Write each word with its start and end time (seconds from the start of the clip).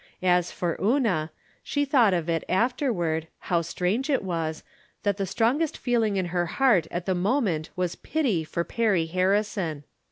As 0.23 0.49
for 0.51 0.79
Una, 0.81 1.29
she 1.61 1.85
thought 1.85 2.11
of 2.15 2.27
it 2.27 2.43
after 2.49 2.91
ward, 2.91 3.27
how 3.37 3.61
strange 3.61 4.09
it 4.09 4.23
was, 4.23 4.63
that 5.03 5.17
the 5.17 5.27
strongest 5.27 5.77
feel 5.77 6.01
ing 6.01 6.15
in 6.15 6.29
her 6.33 6.47
heart 6.47 6.87
at 6.89 7.05
the 7.05 7.13
moment 7.13 7.69
was 7.75 7.93
pity 7.93 8.43
for 8.43 8.63
Perry 8.63 9.05
Harrison. 9.05 9.83